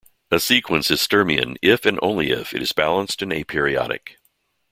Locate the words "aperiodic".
3.31-4.15